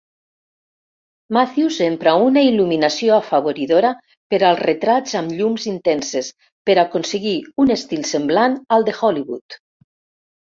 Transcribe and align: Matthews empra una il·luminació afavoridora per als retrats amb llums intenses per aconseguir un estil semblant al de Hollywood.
Matthews 1.35 1.75
empra 1.87 2.13
una 2.27 2.41
il·luminació 2.51 3.11
afavoridora 3.17 3.91
per 4.33 4.39
als 4.47 4.63
retrats 4.67 5.13
amb 5.21 5.35
llums 5.41 5.67
intenses 5.73 6.29
per 6.71 6.77
aconseguir 6.85 7.35
un 7.65 7.75
estil 7.77 8.03
semblant 8.13 8.57
al 8.79 8.89
de 8.89 8.97
Hollywood. 9.03 9.59